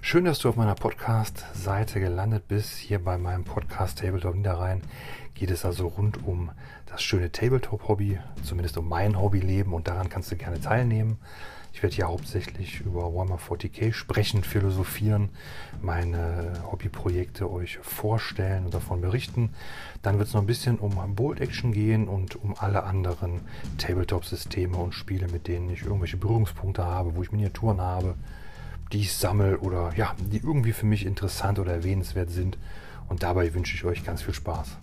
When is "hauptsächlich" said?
12.08-12.80